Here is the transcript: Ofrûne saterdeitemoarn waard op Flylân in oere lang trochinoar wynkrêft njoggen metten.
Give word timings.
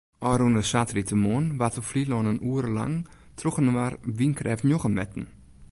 Ofrûne 0.27 0.61
saterdeitemoarn 0.71 1.47
waard 1.59 1.77
op 1.79 1.85
Flylân 1.89 2.29
in 2.31 2.43
oere 2.49 2.71
lang 2.77 2.95
trochinoar 3.39 3.93
wynkrêft 4.17 4.65
njoggen 4.67 4.93
metten. 4.99 5.25